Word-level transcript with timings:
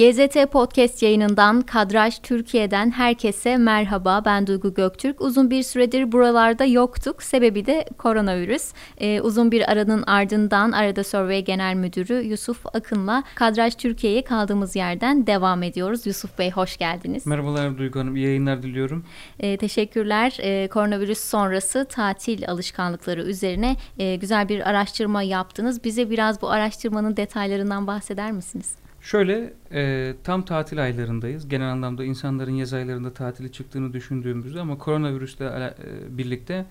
GZT 0.00 0.52
Podcast 0.52 1.02
yayınından 1.02 1.62
Kadraj 1.62 2.18
Türkiye'den 2.22 2.90
herkese 2.90 3.56
merhaba. 3.56 4.22
Ben 4.24 4.46
Duygu 4.46 4.74
Göktürk. 4.74 5.20
Uzun 5.20 5.50
bir 5.50 5.62
süredir 5.62 6.12
buralarda 6.12 6.64
yoktuk. 6.64 7.22
Sebebi 7.22 7.66
de 7.66 7.84
koronavirüs. 7.98 8.72
Ee, 8.98 9.20
uzun 9.20 9.52
bir 9.52 9.72
aranın 9.72 10.02
ardından 10.02 10.72
Arada 10.72 11.04
Survey 11.04 11.44
Genel 11.44 11.74
Müdürü 11.74 12.14
Yusuf 12.14 12.66
Akın'la 12.74 13.24
Kadraj 13.34 13.74
Türkiye'ye 13.74 14.24
kaldığımız 14.24 14.76
yerden 14.76 15.26
devam 15.26 15.62
ediyoruz. 15.62 16.06
Yusuf 16.06 16.38
Bey 16.38 16.50
hoş 16.50 16.76
geldiniz. 16.76 17.26
Merhabalar 17.26 17.78
Duygu 17.78 18.00
Hanım. 18.00 18.16
İyi 18.16 18.26
yayınlar 18.26 18.62
diliyorum. 18.62 19.04
Ee, 19.38 19.56
teşekkürler. 19.56 20.36
Ee, 20.40 20.68
koronavirüs 20.68 21.20
sonrası 21.20 21.84
tatil 21.84 22.48
alışkanlıkları 22.48 23.22
üzerine 23.22 23.76
e, 23.98 24.16
güzel 24.16 24.48
bir 24.48 24.70
araştırma 24.70 25.22
yaptınız. 25.22 25.84
Bize 25.84 26.10
biraz 26.10 26.42
bu 26.42 26.50
araştırmanın 26.50 27.16
detaylarından 27.16 27.86
bahseder 27.86 28.32
misiniz? 28.32 28.80
Şöyle 29.00 29.52
e, 29.72 30.14
tam 30.24 30.44
tatil 30.44 30.82
aylarındayız. 30.82 31.48
Genel 31.48 31.72
anlamda 31.72 32.04
insanların 32.04 32.50
yaz 32.50 32.72
aylarında 32.72 33.12
tatili 33.12 33.52
çıktığını 33.52 33.92
düşündüğümüzde 33.92 34.60
ama 34.60 34.78
koronavirüsle 34.78 35.44
e, 35.44 36.18
birlikte 36.18 36.66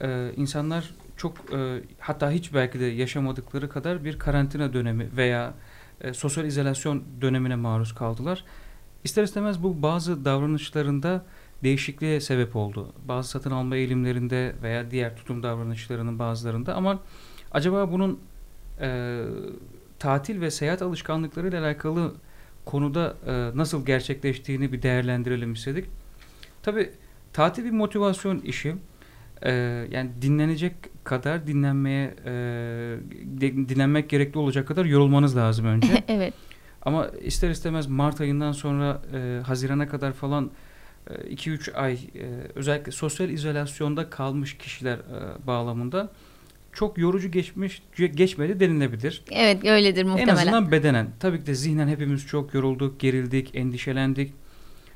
e, 0.00 0.32
insanlar 0.36 0.94
çok 1.16 1.54
e, 1.54 1.80
hatta 1.98 2.30
hiç 2.30 2.54
belki 2.54 2.80
de 2.80 2.84
yaşamadıkları 2.84 3.68
kadar 3.68 4.04
bir 4.04 4.18
karantina 4.18 4.72
dönemi 4.72 5.16
veya 5.16 5.54
e, 6.00 6.12
sosyal 6.12 6.46
izolasyon 6.46 7.02
dönemine 7.20 7.56
maruz 7.56 7.94
kaldılar. 7.94 8.44
İster 9.04 9.22
istemez 9.22 9.62
bu 9.62 9.82
bazı 9.82 10.24
davranışlarında 10.24 11.24
değişikliğe 11.62 12.20
sebep 12.20 12.56
oldu. 12.56 12.92
Bazı 13.08 13.28
satın 13.28 13.50
alma 13.50 13.76
eğilimlerinde 13.76 14.54
veya 14.62 14.90
diğer 14.90 15.16
tutum 15.16 15.42
davranışlarının 15.42 16.18
bazılarında 16.18 16.74
ama 16.74 17.00
acaba 17.52 17.92
bunun 17.92 18.20
e, 18.80 19.20
tatil 20.04 20.40
ve 20.40 20.50
seyahat 20.50 20.82
alışkanlıkları 20.82 21.48
ile 21.48 21.58
alakalı 21.58 22.14
konuda 22.64 23.16
e, 23.26 23.58
nasıl 23.58 23.86
gerçekleştiğini 23.86 24.72
bir 24.72 24.82
değerlendirelim 24.82 25.52
istedik. 25.52 25.84
Tabi 26.62 26.90
tatil 27.32 27.64
bir 27.64 27.70
motivasyon 27.70 28.38
işi. 28.38 28.74
E, 29.42 29.52
yani 29.90 30.10
dinlenecek 30.22 30.74
kadar 31.04 31.46
dinlenmeye 31.46 32.14
e, 32.24 32.32
dinlenmek 33.40 34.10
gerekli 34.10 34.38
olacak 34.38 34.68
kadar 34.68 34.84
yorulmanız 34.84 35.36
lazım 35.36 35.66
önce. 35.66 36.04
evet. 36.08 36.34
Ama 36.82 37.08
ister 37.08 37.50
istemez 37.50 37.86
Mart 37.86 38.20
ayından 38.20 38.52
sonra 38.52 39.02
e, 39.14 39.40
Haziran'a 39.46 39.88
kadar 39.88 40.12
falan 40.12 40.50
2-3 41.10 41.70
e, 41.70 41.74
ay 41.74 41.92
e, 41.92 41.98
özellikle 42.54 42.92
sosyal 42.92 43.30
izolasyonda 43.30 44.10
kalmış 44.10 44.58
kişiler 44.58 44.98
e, 44.98 45.46
bağlamında 45.46 46.10
çok 46.74 46.98
yorucu 46.98 47.30
geçmiş 47.30 47.82
geçmedi 47.96 48.60
denilebilir. 48.60 49.22
Evet 49.30 49.64
öyledir 49.64 50.04
muhtemelen. 50.04 50.32
En 50.32 50.36
azından 50.36 50.72
bedenen. 50.72 51.08
Tabii 51.20 51.40
ki 51.40 51.46
de 51.46 51.54
zihnen 51.54 51.88
hepimiz 51.88 52.26
çok 52.26 52.54
yorulduk, 52.54 53.00
gerildik, 53.00 53.54
endişelendik. 53.54 54.32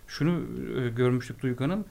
Şunu 0.09 0.43
e, 0.81 0.89
görmüştük 0.89 1.43
Duygu 1.43 1.65
Hanım. 1.65 1.85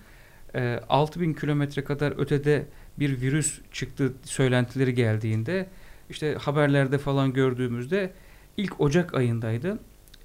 E, 0.56 0.80
6000 0.90 1.34
kilometre 1.34 1.84
kadar 1.84 2.20
ötede 2.20 2.66
bir 3.00 3.22
virüs 3.22 3.60
çıktı 3.72 4.14
söylentileri 4.24 4.94
geldiğinde 4.94 5.68
işte 6.10 6.36
haberlerde 6.36 6.98
falan 6.98 7.34
gördüğümüzde 7.34 8.12
ilk 8.58 8.82
Ocak 8.82 9.14
ayındaydı. 9.14 9.80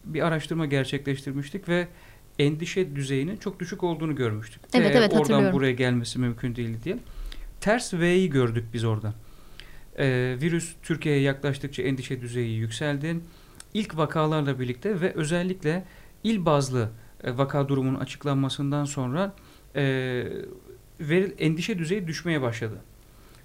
Bir 0.04 0.26
araştırma 0.26 0.66
gerçekleştirmiştik 0.66 1.68
ve 1.68 1.88
endişe 2.38 2.96
düzeyinin 2.96 3.36
çok 3.36 3.60
düşük 3.60 3.82
olduğunu 3.82 4.16
görmüştük. 4.16 4.62
Evet, 4.74 4.94
ee, 4.94 4.98
evet, 4.98 5.12
oradan 5.14 5.52
buraya 5.52 5.72
gelmesi 5.72 6.18
mümkün 6.18 6.56
değil 6.56 6.76
diye. 6.84 6.98
Ters 7.60 7.94
V'yi 7.94 8.30
gördük 8.30 8.64
biz 8.72 8.84
orada. 8.84 9.14
E, 9.98 10.36
virüs 10.42 10.74
Türkiye'ye 10.82 11.20
yaklaştıkça 11.20 11.82
endişe 11.82 12.20
düzeyi 12.20 12.56
yükseldi. 12.58 13.16
İlk 13.74 13.96
vakalarla 13.96 14.60
birlikte 14.60 15.00
ve 15.00 15.12
özellikle 15.14 15.84
il 16.24 16.44
bazlı 16.44 16.90
e, 17.24 17.38
vaka 17.38 17.68
durumunun 17.68 18.00
açıklanmasından 18.00 18.84
sonra 18.84 19.34
e, 19.76 19.82
veril, 21.00 21.32
endişe 21.38 21.78
düzeyi 21.78 22.06
düşmeye 22.06 22.42
başladı. 22.42 22.78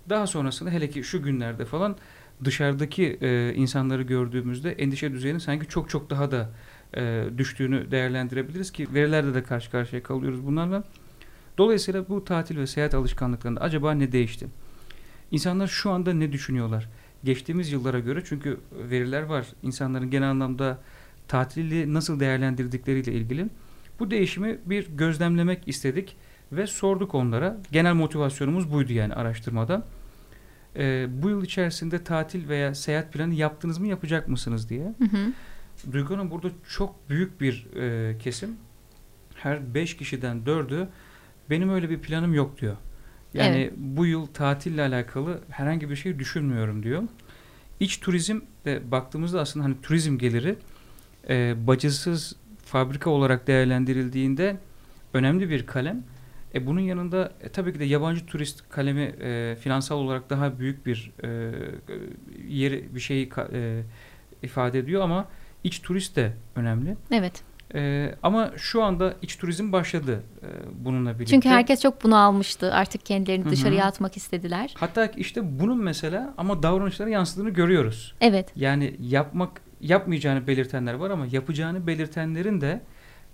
Daha 0.09 0.27
sonrasında 0.27 0.69
hele 0.69 0.89
ki 0.89 1.03
şu 1.03 1.23
günlerde 1.23 1.65
falan 1.65 1.95
dışarıdaki 2.45 3.17
e, 3.21 3.53
insanları 3.53 4.03
gördüğümüzde 4.03 4.71
endişe 4.71 5.11
düzeyinin 5.11 5.39
sanki 5.39 5.67
çok 5.67 5.89
çok 5.89 6.09
daha 6.09 6.31
da 6.31 6.49
e, 6.97 7.23
düştüğünü 7.37 7.91
değerlendirebiliriz 7.91 8.71
ki 8.71 8.87
verilerde 8.93 9.33
de 9.33 9.43
karşı 9.43 9.71
karşıya 9.71 10.03
kalıyoruz 10.03 10.45
bunlarla. 10.45 10.83
Dolayısıyla 11.57 12.09
bu 12.09 12.25
tatil 12.25 12.57
ve 12.57 12.67
seyahat 12.67 12.93
alışkanlıklarında 12.93 13.61
acaba 13.61 13.91
ne 13.91 14.11
değişti? 14.11 14.47
İnsanlar 15.31 15.67
şu 15.67 15.91
anda 15.91 16.13
ne 16.13 16.31
düşünüyorlar? 16.31 16.89
Geçtiğimiz 17.23 17.71
yıllara 17.71 17.99
göre 17.99 18.23
çünkü 18.25 18.59
veriler 18.89 19.21
var. 19.21 19.47
İnsanların 19.63 20.09
genel 20.09 20.29
anlamda 20.29 20.79
tatili 21.27 21.93
nasıl 21.93 22.19
değerlendirdikleriyle 22.19 23.13
ilgili. 23.13 23.47
Bu 23.99 24.11
değişimi 24.11 24.59
bir 24.65 24.87
gözlemlemek 24.87 25.67
istedik 25.67 26.17
ve 26.51 26.67
sorduk 26.67 27.15
onlara. 27.15 27.57
Genel 27.71 27.93
motivasyonumuz 27.93 28.71
buydu 28.71 28.93
yani 28.93 29.13
araştırmada. 29.13 29.87
Ee, 30.75 31.07
bu 31.09 31.29
yıl 31.29 31.43
içerisinde 31.43 32.03
tatil 32.03 32.49
veya 32.49 32.75
seyahat 32.75 33.13
planı 33.13 33.33
yaptınız 33.33 33.77
mı 33.77 33.87
yapacak 33.87 34.27
mısınız 34.27 34.69
diye. 34.69 34.83
Hı 34.83 35.03
hı. 35.03 35.33
Duygu 35.91 36.13
Hanım 36.13 36.31
burada 36.31 36.47
çok 36.69 37.09
büyük 37.09 37.41
bir 37.41 37.67
e, 37.75 38.17
kesim. 38.17 38.49
Her 39.35 39.73
beş 39.73 39.97
kişiden 39.97 40.45
dördü 40.45 40.87
benim 41.49 41.69
öyle 41.69 41.89
bir 41.89 41.99
planım 41.99 42.33
yok 42.33 42.61
diyor. 42.61 42.75
Yani 43.37 43.57
evet. 43.57 43.73
bu 43.77 44.05
yıl 44.05 44.25
tatille 44.25 44.81
alakalı 44.81 45.41
herhangi 45.49 45.89
bir 45.89 45.95
şey 45.95 46.19
düşünmüyorum 46.19 46.83
diyor. 46.83 47.03
İç 47.79 47.99
turizm 47.99 48.39
de 48.65 48.91
baktığımızda 48.91 49.41
aslında 49.41 49.65
hani 49.65 49.75
turizm 49.81 50.17
geliri 50.17 50.55
e, 51.29 51.67
bacısız 51.67 52.35
fabrika 52.65 53.09
olarak 53.09 53.47
değerlendirildiğinde 53.47 54.57
önemli 55.13 55.49
bir 55.49 55.65
kalem. 55.65 56.03
E 56.55 56.65
bunun 56.65 56.79
yanında 56.79 57.33
e, 57.41 57.49
tabii 57.49 57.73
ki 57.73 57.79
de 57.79 57.85
yabancı 57.85 58.25
turist 58.25 58.69
kalemi 58.69 59.01
e, 59.01 59.55
finansal 59.59 59.97
olarak 59.97 60.29
daha 60.29 60.59
büyük 60.59 60.85
bir 60.85 61.11
e, 61.23 61.51
yeri 62.47 62.95
bir 62.95 62.99
şeyi 62.99 63.29
e, 63.53 63.81
ifade 64.43 64.79
ediyor 64.79 65.01
ama 65.01 65.27
iç 65.63 65.79
turist 65.79 66.15
de 66.15 66.33
önemli. 66.55 66.95
Evet. 67.11 67.43
Ee, 67.75 68.15
ama 68.23 68.51
şu 68.57 68.83
anda 68.83 69.13
iç 69.21 69.35
turizm 69.35 69.71
başladı 69.71 70.23
e, 70.41 70.47
bununla 70.85 71.13
birlikte. 71.13 71.31
Çünkü 71.31 71.49
herkes 71.49 71.81
çok 71.81 72.03
bunu 72.03 72.17
almıştı. 72.17 72.73
Artık 72.73 73.05
kendilerini 73.05 73.43
Hı-hı. 73.43 73.51
dışarıya 73.51 73.85
atmak 73.85 74.17
istediler. 74.17 74.73
Hatta 74.77 75.05
işte 75.05 75.59
bunun 75.59 75.83
mesela 75.83 76.33
ama 76.37 76.63
davranışlara 76.63 77.09
yansıdığını 77.09 77.49
görüyoruz. 77.49 78.15
Evet. 78.21 78.51
Yani 78.55 78.95
yapmak 78.99 79.61
yapmayacağını 79.81 80.47
belirtenler 80.47 80.93
var 80.93 81.09
ama 81.09 81.25
yapacağını 81.31 81.87
belirtenlerin 81.87 82.61
de 82.61 82.81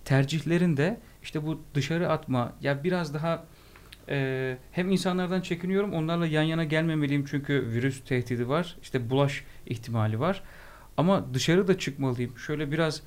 tercihlerinde 0.05 0.99
işte 1.23 1.45
bu 1.45 1.61
dışarı 1.73 2.09
atma 2.09 2.53
ya 2.61 2.83
biraz 2.83 3.13
daha 3.13 3.43
e, 4.09 4.57
hem 4.71 4.91
insanlardan 4.91 5.41
çekiniyorum 5.41 5.93
onlarla 5.93 6.27
yan 6.27 6.43
yana 6.43 6.63
gelmemeliyim 6.63 7.25
çünkü 7.25 7.67
virüs 7.67 8.03
tehdidi 8.03 8.49
var 8.49 8.77
işte 8.81 9.09
bulaş 9.09 9.43
ihtimali 9.65 10.19
var 10.19 10.43
ama 10.97 11.33
dışarı 11.33 11.67
da 11.67 11.79
çıkmalıyım 11.79 12.37
şöyle 12.37 12.71
biraz 12.71 13.01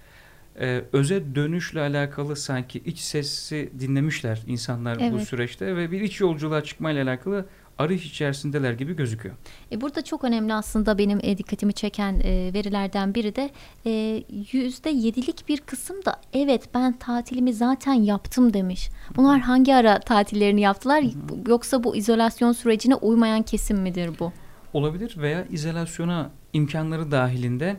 e, 0.60 0.84
öze 0.92 1.34
dönüşle 1.34 1.80
alakalı 1.80 2.36
sanki 2.36 2.78
iç 2.78 2.98
sesi 2.98 3.70
dinlemişler 3.80 4.42
insanlar 4.46 4.96
evet. 5.00 5.12
bu 5.12 5.18
süreçte 5.18 5.76
ve 5.76 5.90
bir 5.90 6.00
iç 6.00 6.20
yolculuğa 6.20 6.64
çıkmayla 6.64 7.04
alakalı 7.04 7.46
arayış 7.78 8.06
içerisindeler 8.06 8.72
gibi 8.72 8.96
gözüküyor. 8.96 9.34
E 9.72 9.80
burada 9.80 10.04
çok 10.04 10.24
önemli 10.24 10.54
aslında 10.54 10.98
benim 10.98 11.18
e, 11.22 11.38
dikkatimi 11.38 11.72
çeken 11.72 12.20
e, 12.24 12.50
verilerden 12.54 13.14
biri 13.14 13.36
de 13.36 13.50
e, 13.86 14.22
yüzde 14.52 14.90
yedilik 14.90 15.48
bir 15.48 15.60
kısım 15.60 16.04
da 16.04 16.20
evet 16.32 16.62
ben 16.74 16.92
tatilimi 16.92 17.54
zaten 17.54 17.94
yaptım 17.94 18.54
demiş. 18.54 18.90
Bunlar 19.16 19.40
hangi 19.40 19.74
ara 19.74 20.00
tatillerini 20.00 20.60
yaptılar 20.60 21.04
Hı-hı. 21.04 21.50
yoksa 21.50 21.84
bu 21.84 21.96
izolasyon 21.96 22.52
sürecine 22.52 22.94
uymayan 22.94 23.42
kesim 23.42 23.78
midir 23.78 24.10
bu? 24.20 24.32
Olabilir 24.72 25.14
veya 25.18 25.44
izolasyona 25.50 26.30
imkanları 26.52 27.10
dahilinde 27.10 27.76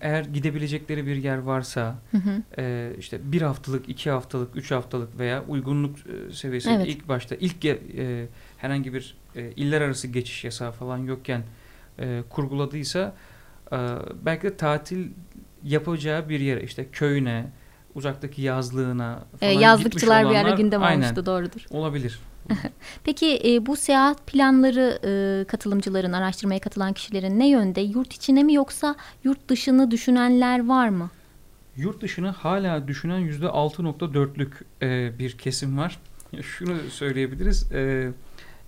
eğer 0.00 0.24
gidebilecekleri 0.24 1.06
bir 1.06 1.16
yer 1.16 1.38
varsa 1.38 1.98
hı 2.10 2.16
hı. 2.16 2.42
E, 2.58 2.92
işte 2.98 3.32
bir 3.32 3.42
haftalık, 3.42 3.88
iki 3.88 4.10
haftalık, 4.10 4.56
üç 4.56 4.70
haftalık 4.70 5.18
veya 5.18 5.44
uygunluk 5.48 5.98
e, 5.98 6.32
seviyesi 6.32 6.70
evet. 6.70 6.86
ilk 6.88 7.08
başta 7.08 7.34
ilk 7.34 7.64
e, 7.64 8.26
herhangi 8.56 8.94
bir 8.94 9.16
e, 9.36 9.50
iller 9.50 9.80
arası 9.80 10.08
geçiş 10.08 10.44
yasağı 10.44 10.72
falan 10.72 10.98
yokken 10.98 11.42
e, 11.98 12.22
kurguladıysa 12.30 13.14
e, 13.72 13.76
belki 14.22 14.42
de 14.42 14.56
tatil 14.56 15.08
yapacağı 15.64 16.28
bir 16.28 16.40
yere 16.40 16.62
işte 16.62 16.86
köyüne, 16.92 17.46
uzaktaki 17.94 18.42
yazlığına 18.42 19.24
e, 19.34 19.38
falan 19.38 19.52
e, 19.52 19.54
yazlıkçılar 19.54 20.30
bir 20.30 20.34
ara 20.34 20.50
gündem 20.50 20.82
olmuştu 20.82 21.26
doğrudur. 21.26 21.66
Olabilir. 21.70 22.18
Peki 23.04 23.40
e, 23.44 23.66
bu 23.66 23.76
seyahat 23.76 24.26
planları 24.26 24.98
e, 25.04 25.44
katılımcıların, 25.44 26.12
araştırmaya 26.12 26.60
katılan 26.60 26.92
kişilerin 26.92 27.38
ne 27.38 27.48
yönde? 27.48 27.80
Yurt 27.80 28.12
içine 28.12 28.42
mi 28.42 28.54
yoksa 28.54 28.94
yurt 29.24 29.48
dışını 29.48 29.90
düşünenler 29.90 30.66
var 30.68 30.88
mı? 30.88 31.10
Yurt 31.76 32.02
dışını 32.02 32.28
hala 32.28 32.88
düşünen 32.88 33.18
yüzde 33.18 33.46
6.4'lük 33.46 34.50
e, 34.82 35.18
bir 35.18 35.38
kesim 35.38 35.78
var. 35.78 35.98
Şunu 36.42 36.76
söyleyebiliriz. 36.90 37.72
E, 37.72 38.12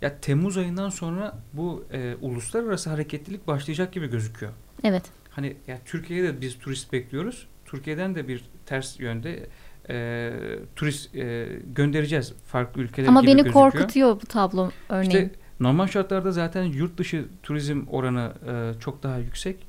ya 0.03 0.21
Temmuz 0.21 0.57
ayından 0.57 0.91
sonra 0.91 1.39
bu 1.53 1.85
e, 1.93 2.15
uluslararası 2.21 2.91
hareketlilik 2.91 3.47
başlayacak 3.47 3.93
gibi 3.93 4.07
gözüküyor. 4.11 4.53
Evet. 4.85 5.03
hani 5.31 5.57
ya 5.67 5.79
Türkiye'ye 5.85 6.25
de 6.25 6.41
biz 6.41 6.59
turist 6.59 6.93
bekliyoruz. 6.93 7.47
Türkiye'den 7.65 8.15
de 8.15 8.29
bir 8.29 8.45
ters 8.67 9.01
yönde 9.01 9.47
e, 9.91 10.33
turist 10.77 11.15
e, 11.17 11.49
göndereceğiz 11.75 12.33
farklı 12.47 12.83
ülkelere 12.83 13.11
Ama 13.11 13.23
beni 13.23 13.33
gözüküyor. 13.33 13.55
korkutuyor 13.55 14.21
bu 14.23 14.27
tablo 14.27 14.71
örneğin. 14.89 15.11
İşte 15.11 15.31
normal 15.61 15.87
şartlarda 15.87 16.33
zaten 16.33 16.63
yurt 16.65 16.99
dışı 16.99 17.25
turizm 17.43 17.83
oranı 17.91 18.33
e, 18.49 18.81
çok 18.81 19.03
daha 19.03 19.19
yüksek. 19.19 19.67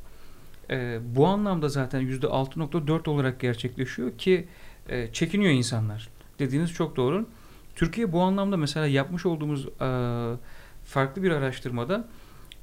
E, 0.69 1.00
bu 1.15 1.27
anlamda 1.27 1.69
zaten 1.69 2.01
%6.4 2.01 3.09
olarak 3.09 3.39
gerçekleşiyor 3.39 4.17
ki 4.17 4.47
e, 4.89 5.13
çekiniyor 5.13 5.53
insanlar. 5.53 6.09
Dediğiniz 6.39 6.73
çok 6.73 6.95
doğru. 6.95 7.25
Türkiye 7.75 8.12
bu 8.12 8.21
anlamda 8.21 8.57
mesela 8.57 8.88
yapmış 8.88 9.25
olduğumuz 9.25 9.67
e, 9.67 9.88
farklı 10.85 11.23
bir 11.23 11.31
araştırmada 11.31 12.07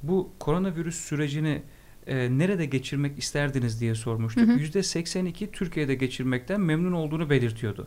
bu 0.02 0.30
koronavirüs 0.38 0.96
sürecini 0.96 1.62
e, 2.06 2.38
nerede 2.38 2.66
geçirmek 2.66 3.18
isterdiniz 3.18 3.80
diye 3.80 3.94
sormuştuk. 3.94 4.48
Hı 4.48 4.52
hı. 4.52 4.58
%82 4.58 5.50
Türkiye'de 5.50 5.94
geçirmekten 5.94 6.60
memnun 6.60 6.92
olduğunu 6.92 7.30
belirtiyordu. 7.30 7.86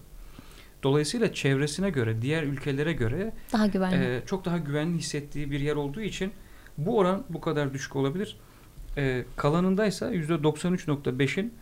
Dolayısıyla 0.83 1.33
çevresine 1.33 1.89
göre, 1.89 2.21
diğer 2.21 2.43
ülkelere 2.43 2.93
göre 2.93 3.33
Daha 3.53 3.67
güvenli. 3.67 3.95
e, 3.95 4.21
çok 4.25 4.45
daha 4.45 4.57
güvenli 4.57 4.97
hissettiği 4.97 5.51
bir 5.51 5.59
yer 5.59 5.75
olduğu 5.75 6.01
için 6.01 6.31
bu 6.77 6.97
oran 6.97 7.23
bu 7.29 7.41
kadar 7.41 7.73
düşük 7.73 7.95
olabilir. 7.95 8.37
E, 8.97 9.25
kalanındaysa 9.35 10.13
%93.5'in 10.13 11.53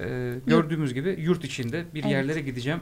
e, 0.00 0.34
gördüğümüz 0.46 0.94
gibi 0.94 1.16
yurt 1.18 1.44
içinde 1.44 1.84
bir 1.94 2.00
Evet. 2.02 2.12
yerlere 2.12 2.40
gideceğim, 2.40 2.80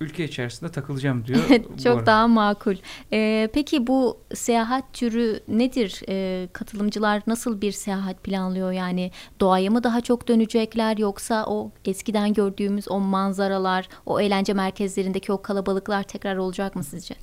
ülke 0.00 0.24
içerisinde 0.24 0.70
takılacağım 0.70 1.26
diyor. 1.26 1.40
Çok 1.84 2.06
daha 2.06 2.28
makul. 2.28 2.74
Ee, 3.12 3.48
peki 3.52 3.86
bu 3.86 4.18
seyahat 4.34 4.92
türü 4.92 5.40
nedir? 5.48 6.02
Ee, 6.08 6.48
katılımcılar 6.52 7.22
nasıl 7.26 7.60
bir 7.60 7.72
seyahat 7.72 8.24
planlıyor? 8.24 8.72
Yani 8.72 9.10
doğaya 9.40 9.70
mı 9.70 9.84
daha 9.84 10.00
çok 10.00 10.28
dönecekler 10.28 10.96
yoksa 10.98 11.44
o 11.46 11.72
eskiden 11.84 12.34
gördüğümüz 12.34 12.90
o 12.90 13.00
manzaralar, 13.00 13.88
o 14.06 14.20
eğlence 14.20 14.52
merkezlerindeki 14.52 15.32
o 15.32 15.42
kalabalıklar 15.42 16.02
tekrar 16.02 16.36
olacak 16.36 16.76
mı 16.76 16.84
sizce? 16.84 17.14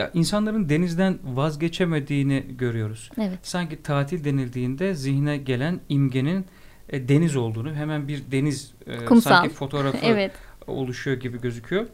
Ya, 0.00 0.10
insanların 0.14 0.68
denizden 0.68 1.18
vazgeçemediğini 1.24 2.44
görüyoruz. 2.48 3.10
Evet. 3.18 3.38
Sanki 3.42 3.82
tatil 3.82 4.24
denildiğinde 4.24 4.94
zihne 4.94 5.36
gelen 5.36 5.80
imgenin 5.88 6.46
e, 6.88 7.08
deniz 7.08 7.36
olduğunu, 7.36 7.74
hemen 7.74 8.08
bir 8.08 8.22
deniz 8.32 8.72
e, 8.86 9.04
Kumsal. 9.04 9.30
sanki 9.30 9.54
fotoğrafı 9.54 9.98
Evet. 10.02 10.32
Oluşuyor 10.66 11.16
gibi 11.16 11.40
gözüküyor. 11.40 11.86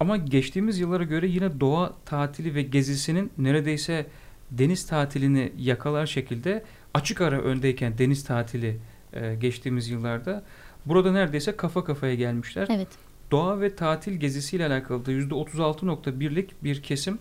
Ama 0.00 0.16
geçtiğimiz 0.16 0.78
yıllara 0.78 1.04
göre 1.04 1.26
yine 1.26 1.60
doğa 1.60 1.94
tatili 2.04 2.54
ve 2.54 2.62
gezisinin 2.62 3.32
neredeyse 3.38 4.06
deniz 4.50 4.86
tatilini 4.86 5.52
yakalar 5.58 6.06
şekilde 6.06 6.64
açık 6.94 7.20
ara 7.20 7.40
öndeyken 7.40 7.98
deniz 7.98 8.24
tatili 8.24 8.78
e, 9.12 9.34
geçtiğimiz 9.34 9.88
yıllarda 9.88 10.44
burada 10.86 11.12
neredeyse 11.12 11.56
kafa 11.56 11.84
kafaya 11.84 12.14
gelmişler. 12.14 12.68
Evet. 12.70 12.88
Doğa 13.30 13.60
ve 13.60 13.76
tatil 13.76 14.12
gezisiyle 14.12 14.66
alakalı 14.66 15.06
da 15.06 15.12
%36.1'lik 15.12 16.64
bir 16.64 16.82
kesim 16.82 17.18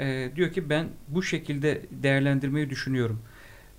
e, 0.00 0.30
diyor 0.36 0.52
ki 0.52 0.70
ben 0.70 0.88
bu 1.08 1.22
şekilde 1.22 1.82
değerlendirmeyi 1.90 2.70
düşünüyorum. 2.70 3.20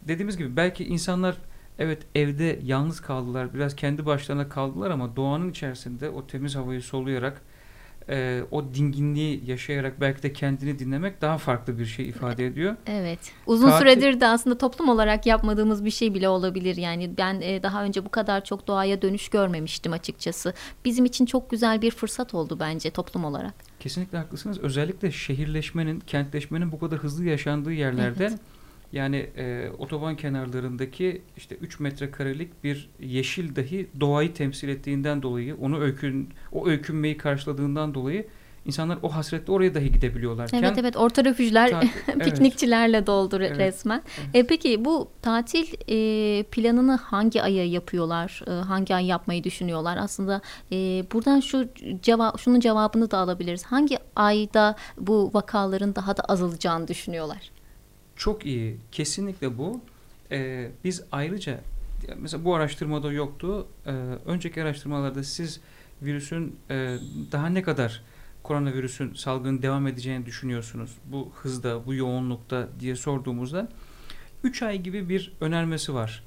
Dediğimiz 0.07 0.37
gibi 0.37 0.55
belki 0.55 0.85
insanlar 0.85 1.37
evet 1.79 2.01
evde 2.15 2.59
yalnız 2.63 2.99
kaldılar, 2.99 3.53
biraz 3.53 3.75
kendi 3.75 4.05
başlarına 4.05 4.49
kaldılar 4.49 4.89
ama 4.91 5.15
doğanın 5.15 5.49
içerisinde 5.49 6.09
o 6.09 6.27
temiz 6.27 6.55
havayı 6.55 6.81
soluyarak 6.81 7.41
e, 8.09 8.41
o 8.51 8.73
dinginliği 8.73 9.43
yaşayarak 9.45 10.01
belki 10.01 10.23
de 10.23 10.33
kendini 10.33 10.79
dinlemek 10.79 11.21
daha 11.21 11.37
farklı 11.37 11.79
bir 11.79 11.85
şey 11.85 12.09
ifade 12.09 12.45
ediyor. 12.45 12.75
Evet. 12.87 13.19
Uzun 13.45 13.69
Tatil- 13.69 13.79
süredir 13.79 14.21
de 14.21 14.27
aslında 14.27 14.57
toplum 14.57 14.89
olarak 14.89 15.25
yapmadığımız 15.25 15.85
bir 15.85 15.91
şey 15.91 16.13
bile 16.13 16.29
olabilir. 16.29 16.75
Yani 16.75 17.17
ben 17.17 17.41
e, 17.41 17.63
daha 17.63 17.83
önce 17.83 18.05
bu 18.05 18.09
kadar 18.09 18.43
çok 18.43 18.67
doğaya 18.67 19.01
dönüş 19.01 19.29
görmemiştim 19.29 19.93
açıkçası. 19.93 20.53
Bizim 20.85 21.05
için 21.05 21.25
çok 21.25 21.49
güzel 21.49 21.81
bir 21.81 21.91
fırsat 21.91 22.33
oldu 22.33 22.57
bence 22.59 22.91
toplum 22.91 23.25
olarak. 23.25 23.53
Kesinlikle 23.79 24.17
haklısınız. 24.17 24.59
Özellikle 24.59 25.11
şehirleşmenin, 25.11 25.99
kentleşmenin 25.99 26.71
bu 26.71 26.79
kadar 26.79 26.99
hızlı 26.99 27.25
yaşandığı 27.25 27.73
yerlerde 27.73 28.25
Evet. 28.25 28.39
Yani 28.93 29.29
e, 29.37 29.69
otoban 29.77 30.15
kenarlarındaki 30.15 31.21
işte 31.37 31.55
3 31.55 31.79
metrekarelik 31.79 32.63
bir 32.63 32.89
yeşil 32.99 33.55
dahi 33.55 33.87
doğayı 33.99 34.33
temsil 34.33 34.69
ettiğinden 34.69 35.21
dolayı, 35.21 35.55
onu 35.55 35.79
öykün, 35.79 36.29
o 36.51 36.67
öykünmeyi 36.67 37.17
karşıladığından 37.17 37.93
dolayı 37.93 38.27
insanlar 38.65 38.97
o 39.03 39.15
hasretle 39.15 39.53
oraya 39.53 39.75
dahi 39.75 39.91
gidebiliyorlarken 39.91 40.63
Evet 40.63 40.77
evet 40.77 40.97
orta 40.97 41.25
refüjler 41.25 41.69
ta- 41.69 41.81
evet. 42.07 42.25
piknikçilerle 42.25 43.07
doldu 43.07 43.35
re- 43.35 43.45
Evet. 43.47 43.59
resmen. 43.59 44.01
Evet. 44.17 44.29
E, 44.35 44.47
peki 44.47 44.85
bu 44.85 45.09
tatil 45.21 45.67
e, 45.89 46.43
planını 46.43 46.95
hangi 46.95 47.43
aya 47.43 47.65
yapıyorlar? 47.65 48.41
E, 48.47 48.51
hangi 48.51 48.95
ay 48.95 49.05
yapmayı 49.05 49.43
düşünüyorlar? 49.43 49.97
Aslında 49.97 50.41
e, 50.71 50.75
buradan 51.13 51.39
şu 51.39 51.67
cevap 52.01 52.39
şunun 52.39 52.59
cevabını 52.59 53.11
da 53.11 53.17
alabiliriz. 53.17 53.63
Hangi 53.63 53.97
ayda 54.15 54.75
bu 54.97 55.31
vakaların 55.33 55.95
daha 55.95 56.17
da 56.17 56.21
azalacağını 56.23 56.87
düşünüyorlar? 56.87 57.51
Çok 58.21 58.45
iyi. 58.45 58.77
Kesinlikle 58.91 59.57
bu. 59.57 59.81
Ee, 60.31 60.71
biz 60.83 61.03
ayrıca 61.11 61.61
mesela 62.17 62.45
bu 62.45 62.55
araştırmada 62.55 63.11
yoktu. 63.11 63.67
Ee, 63.85 63.91
önceki 64.25 64.61
araştırmalarda 64.61 65.23
siz 65.23 65.59
virüsün 66.01 66.55
e, 66.69 66.97
daha 67.31 67.49
ne 67.49 67.63
kadar 67.63 68.03
koronavirüsün 68.43 69.13
salgının 69.13 69.61
devam 69.61 69.87
edeceğini 69.87 70.25
düşünüyorsunuz? 70.25 70.97
Bu 71.05 71.31
hızda, 71.35 71.85
bu 71.85 71.93
yoğunlukta 71.93 72.67
diye 72.79 72.95
sorduğumuzda 72.95 73.69
3 74.43 74.63
ay 74.63 74.81
gibi 74.81 75.09
bir 75.09 75.33
önermesi 75.41 75.93
var. 75.93 76.23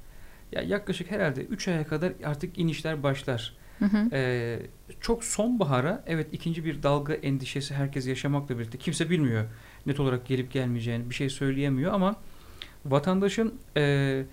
Ya 0.51 0.61
yaklaşık 0.61 1.11
herhalde 1.11 1.41
3 1.45 1.67
aya 1.67 1.87
kadar 1.87 2.13
artık 2.25 2.57
inişler 2.57 3.03
başlar. 3.03 3.53
Hı 3.79 3.85
hı. 3.85 4.09
Ee, 4.13 4.59
çok 5.01 5.23
sonbahara 5.23 6.03
evet 6.07 6.27
ikinci 6.31 6.65
bir 6.65 6.83
dalga 6.83 7.13
endişesi 7.13 7.73
herkes 7.73 8.07
yaşamakla 8.07 8.59
birlikte 8.59 8.77
kimse 8.77 9.09
bilmiyor 9.09 9.45
net 9.85 9.99
olarak 9.99 10.25
gelip 10.27 10.51
gelmeyeceğini 10.51 11.09
bir 11.09 11.15
şey 11.15 11.29
söyleyemiyor 11.29 11.93
ama 11.93 12.15
vatandaşın 12.85 13.53
e, 13.77 14.23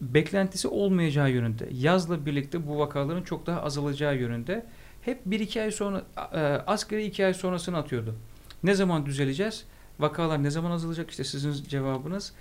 beklentisi 0.00 0.68
olmayacağı 0.68 1.30
yönünde 1.30 1.68
yazla 1.72 2.26
birlikte 2.26 2.66
bu 2.66 2.78
vakaların 2.78 3.22
çok 3.22 3.46
daha 3.46 3.62
azalacağı 3.62 4.16
yönünde 4.16 4.66
hep 5.02 5.20
bir 5.26 5.40
iki 5.40 5.62
ay 5.62 5.70
sonra 5.70 6.04
e, 6.32 6.38
asgari 6.66 7.04
iki 7.04 7.26
ay 7.26 7.34
sonrasını 7.34 7.76
atıyordu. 7.76 8.14
Ne 8.62 8.74
zaman 8.74 9.06
düzeleceğiz? 9.06 9.64
Vakalar 9.98 10.42
ne 10.42 10.50
zaman 10.50 10.70
azalacak? 10.70 11.10
İşte 11.10 11.24
sizin 11.24 11.52
cevabınız 11.52 12.32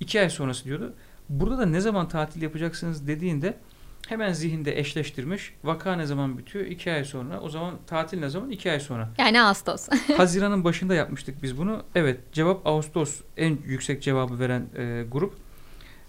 iki 0.00 0.20
ay 0.20 0.30
sonrası 0.30 0.64
diyordu. 0.64 0.94
Burada 1.28 1.58
da 1.58 1.66
ne 1.66 1.80
zaman 1.80 2.08
tatil 2.08 2.42
yapacaksınız 2.42 3.06
dediğinde 3.06 3.56
hemen 4.08 4.32
zihinde 4.32 4.78
eşleştirmiş. 4.78 5.54
Vaka 5.64 5.96
ne 5.96 6.06
zaman 6.06 6.38
bitiyor? 6.38 6.66
İki 6.66 6.92
ay 6.92 7.04
sonra. 7.04 7.40
O 7.40 7.48
zaman 7.48 7.74
tatil 7.86 8.18
ne 8.18 8.28
zaman? 8.28 8.50
İki 8.50 8.70
ay 8.70 8.80
sonra. 8.80 9.10
Yani 9.18 9.42
Ağustos. 9.42 9.88
Haziran'ın 10.16 10.64
başında 10.64 10.94
yapmıştık 10.94 11.42
biz 11.42 11.58
bunu. 11.58 11.82
Evet 11.94 12.20
cevap 12.32 12.66
Ağustos 12.66 13.20
en 13.36 13.58
yüksek 13.66 14.02
cevabı 14.02 14.38
veren 14.38 14.66
e, 14.76 15.04
grup. 15.12 15.34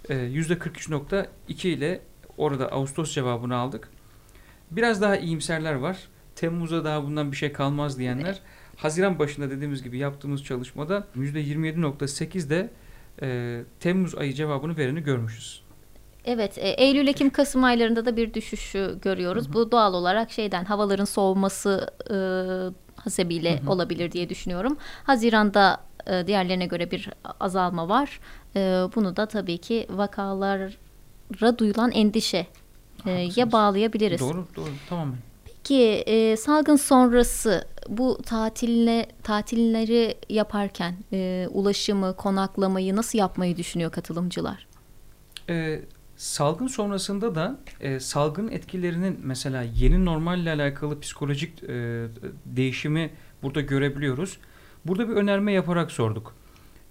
E, 0.10 0.13
%43.2 0.13 1.68
ile 1.68 2.01
orada 2.38 2.72
Ağustos 2.72 3.13
cevabını 3.13 3.56
aldık. 3.56 3.89
Biraz 4.72 5.01
daha 5.01 5.18
iyimserler 5.18 5.74
var. 5.74 5.98
Temmuz'a 6.36 6.84
daha 6.84 7.04
bundan 7.04 7.32
bir 7.32 7.38
şey 7.38 7.54
kalmaz 7.54 8.00
diyenler. 8.00 8.39
Haziran 8.75 9.20
başında 9.20 9.50
dediğimiz 9.50 9.84
gibi 9.84 9.98
yaptığımız 9.98 10.44
çalışmada 10.44 11.08
%27.8 11.18 12.50
de 12.50 12.70
e, 13.22 13.62
Temmuz 13.80 14.16
ayı 14.16 14.34
cevabını 14.34 14.77
vereni 14.77 15.04
görmüşüz. 15.04 15.67
Evet, 16.27 16.57
e, 16.57 16.69
Eylül, 16.69 17.07
Ekim, 17.07 17.29
Kasım 17.29 17.63
aylarında 17.63 18.05
da 18.05 18.17
bir 18.17 18.34
düşüşü 18.34 19.00
görüyoruz. 19.01 19.46
Hı 19.46 19.50
hı. 19.50 19.53
Bu 19.53 19.72
doğal 19.72 19.93
olarak 19.93 20.31
şeyden 20.31 20.65
havaların 20.65 21.05
soğuması 21.05 21.89
e, 22.10 22.17
hasebiyle 23.01 23.60
Hı 23.60 23.65
hı. 23.65 23.72
olabilir 23.72 24.12
diye 24.12 24.29
düşünüyorum. 24.29 24.77
Haziran'da 25.03 25.77
e, 26.07 26.27
diğerlerine 26.27 26.65
göre 26.65 26.91
bir 26.91 27.10
azalma 27.39 27.89
var. 27.89 28.19
E, 28.55 28.60
bunu 28.96 29.15
da 29.15 29.25
tabii 29.25 29.57
ki 29.57 29.88
vakalara 29.89 31.57
duyulan 31.57 31.91
endişe 31.91 32.48
e, 33.05 33.29
ya 33.36 33.51
bağlayabiliriz. 33.51 34.19
Doğru, 34.22 34.48
doğru. 34.55 34.69
Tamamen. 34.89 35.17
Peki 35.46 35.84
e, 35.84 36.38
salgın 36.38 36.75
sonrası 36.75 37.67
bu 37.89 38.17
tatille 38.25 39.07
tatilleri 39.24 40.17
yaparken 40.29 40.96
e, 41.13 41.48
ulaşımı, 41.51 42.15
konaklamayı 42.15 42.96
nasıl 42.96 43.19
yapmayı 43.19 43.57
düşünüyor 43.57 43.91
katılımcılar? 43.91 44.67
Ee, 45.50 45.79
salgın 46.18 46.68
sonrasında 46.68 47.36
da 47.36 47.60
e, 47.80 48.00
salgın 48.00 48.48
etkilerinin 48.48 49.20
mesela 49.24 49.62
yeni 49.62 50.06
normalle 50.06 50.52
alakalı 50.52 51.00
psikolojik 51.00 51.64
e, 51.64 52.08
değişimi 52.46 53.10
burada 53.44 53.62
görebiliyoruz. 53.62 54.38
Burada 54.86 55.10
bir 55.10 55.14
önerme 55.14 55.52
yaparak 55.52 55.92
sorduk. 55.92 56.36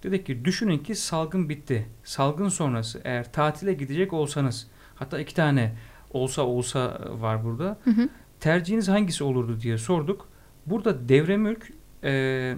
Dedik 0.03 0.25
ki 0.25 0.45
düşünün 0.45 0.77
ki 0.77 0.95
salgın 0.95 1.49
bitti. 1.49 1.87
Salgın 2.03 2.49
sonrası 2.49 3.01
eğer 3.03 3.31
tatile 3.31 3.73
gidecek 3.73 4.13
olsanız 4.13 4.67
hatta 4.95 5.19
iki 5.19 5.35
tane 5.35 5.75
olsa 6.11 6.41
olsa 6.41 6.99
var 7.19 7.43
burada. 7.43 7.77
Hı 7.83 7.89
hı. 7.89 8.09
Tercihiniz 8.39 8.87
hangisi 8.87 9.23
olurdu 9.23 9.61
diye 9.61 9.77
sorduk. 9.77 10.29
Burada 10.65 11.09
devre 11.09 11.37
mülk 11.37 11.71
e, 12.03 12.55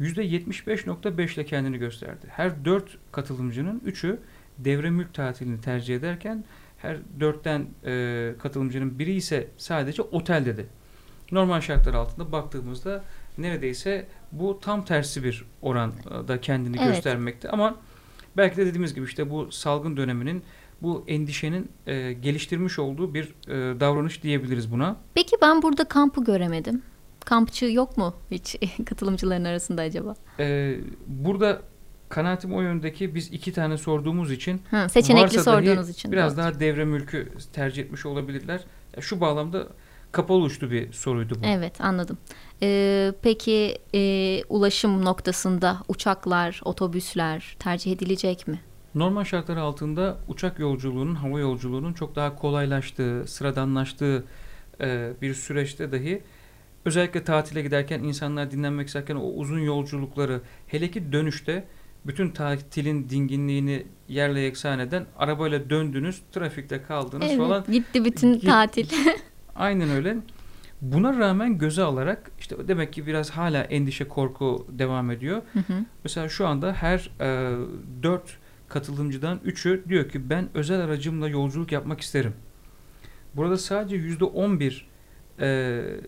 %75.5 0.00 1.34
ile 1.34 1.44
kendini 1.44 1.78
gösterdi. 1.78 2.26
Her 2.28 2.64
4 2.64 2.98
katılımcının 3.12 3.80
3'ü 3.86 4.18
devre 4.58 4.90
mülk 4.90 5.14
tatilini 5.14 5.60
tercih 5.60 5.96
ederken 5.96 6.44
her 6.78 6.96
dörtten 7.20 7.66
e, 7.84 8.34
katılımcının 8.38 8.98
biri 8.98 9.12
ise 9.12 9.48
sadece 9.56 10.02
otel 10.02 10.46
dedi. 10.46 10.66
Normal 11.32 11.60
şartlar 11.60 11.94
altında 11.94 12.32
baktığımızda 12.32 13.04
neredeyse 13.38 14.06
bu 14.32 14.60
tam 14.60 14.84
tersi 14.84 15.24
bir 15.24 15.44
oranda 15.62 16.40
kendini 16.40 16.76
Evet. 16.80 16.88
göstermekte. 16.94 17.48
Ama 17.50 17.76
belki 18.36 18.56
de 18.56 18.66
dediğimiz 18.66 18.94
gibi 18.94 19.04
işte 19.06 19.30
bu 19.30 19.52
salgın 19.52 19.96
döneminin 19.96 20.42
bu 20.82 21.04
endişenin 21.08 21.68
e, 21.86 22.12
geliştirmiş 22.12 22.78
olduğu 22.78 23.14
bir 23.14 23.24
e, 23.48 23.80
davranış 23.80 24.22
diyebiliriz 24.22 24.72
buna. 24.72 24.96
Peki 25.14 25.36
ben 25.42 25.62
burada 25.62 25.84
kampı 25.84 26.24
göremedim. 26.24 26.82
Kampçı 27.24 27.64
yok 27.66 27.96
mu 27.96 28.14
hiç 28.30 28.56
katılımcıların 28.86 29.44
arasında 29.44 29.82
acaba? 29.82 30.14
E, 30.38 30.76
burada 31.06 31.62
kanaatim 32.08 32.54
o 32.54 32.60
yöndeki 32.60 33.14
biz 33.14 33.32
iki 33.32 33.52
tane 33.52 33.78
sorduğumuz 33.78 34.32
için 34.32 34.62
Ha, 34.70 34.88
seçenekli 34.88 35.40
sorduğunuz 35.40 35.88
için. 35.88 36.12
biraz 36.12 36.36
Doğru. 36.36 36.42
daha 36.44 36.60
devre 36.60 36.84
mülkü 36.84 37.32
tercih 37.52 37.82
etmiş 37.82 38.06
olabilirler. 38.06 38.60
Şu 39.00 39.20
bağlamda 39.20 39.66
kapalı 40.12 40.42
uçlu 40.42 40.70
bir 40.70 40.92
soruydu 40.92 41.34
bu. 41.34 41.46
Evet 41.46 41.80
anladım. 41.80 42.18
Ee, 42.62 43.12
peki 43.22 43.78
e, 43.94 44.42
ulaşım 44.48 45.04
noktasında 45.04 45.78
uçaklar, 45.88 46.60
otobüsler 46.64 47.56
tercih 47.58 47.92
edilecek 47.92 48.48
mi? 48.48 48.60
Normal 48.94 49.24
şartlar 49.24 49.56
altında 49.56 50.16
uçak 50.28 50.58
yolculuğunun, 50.58 51.14
hava 51.14 51.40
yolculuğunun 51.40 51.92
çok 51.92 52.16
daha 52.16 52.36
kolaylaştığı, 52.36 53.26
sıradanlaştığı 53.26 54.24
e, 54.80 55.10
bir 55.22 55.34
süreçte 55.34 55.92
dahi 55.92 56.22
özellikle 56.84 57.24
tatile 57.24 57.62
giderken 57.62 58.02
insanlar 58.02 58.50
dinlenmek 58.50 58.86
isterken 58.86 59.16
o 59.16 59.22
uzun 59.28 59.58
yolculukları 59.58 60.40
hele 60.66 60.90
ki 60.90 61.12
dönüşte 61.12 61.64
bütün 62.06 62.30
tatilin 62.30 63.08
dinginliğini 63.08 63.86
yerle 64.08 64.40
yeksan 64.40 64.78
eden 64.78 65.06
arabayla 65.18 65.70
döndünüz, 65.70 66.22
trafikte 66.32 66.82
kaldınız 66.82 67.26
Evet, 67.28 67.38
falan. 67.38 67.64
gitti 67.72 68.04
bütün 68.04 68.32
Git- 68.34 68.46
tatil. 68.46 68.88
Aynen 69.56 69.90
öyle. 69.90 70.16
Buna 70.80 71.18
rağmen 71.18 71.58
göze 71.58 71.82
alarak 71.82 72.30
işte 72.38 72.68
demek 72.68 72.92
ki 72.92 73.06
biraz 73.06 73.30
hala 73.30 73.62
endişe 73.62 74.08
korku 74.08 74.66
devam 74.70 75.10
ediyor. 75.10 75.42
Hı 75.52 75.58
hı. 75.58 75.84
Mesela 76.04 76.28
şu 76.28 76.46
anda 76.46 76.72
her 76.72 77.10
e, 77.20 77.56
4 78.02 78.38
katılımcıdan 78.68 79.38
3'ü 79.46 79.88
diyor 79.88 80.08
ki 80.08 80.30
ben 80.30 80.48
özel 80.54 80.80
aracımla 80.80 81.28
yolculuk 81.28 81.72
yapmak 81.72 82.00
isterim. 82.00 82.32
Burada 83.36 83.58
sadece 83.58 83.96
%11 83.96 84.82
e, 85.40 85.46